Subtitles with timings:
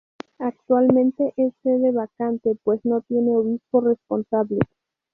[0.39, 4.57] Actualmente es sede vacante pues no tiene obispo responsable.